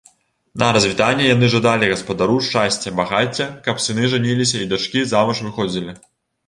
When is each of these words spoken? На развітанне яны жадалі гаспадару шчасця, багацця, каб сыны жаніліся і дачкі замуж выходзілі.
На 0.61 0.69
развітанне 0.77 1.27
яны 1.35 1.49
жадалі 1.55 1.91
гаспадару 1.91 2.39
шчасця, 2.47 2.95
багацця, 3.01 3.49
каб 3.69 3.75
сыны 3.85 4.11
жаніліся 4.17 4.57
і 4.67 4.69
дачкі 4.75 5.07
замуж 5.15 5.37
выходзілі. 5.49 5.91